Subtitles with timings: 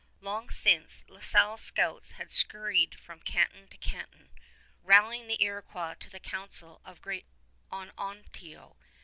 [0.19, 4.31] Long since, La Salle's scouts had scurried from canton to canton,
[4.81, 7.27] rallying the Iroquois to the council of great
[7.71, 8.77] "Onontio."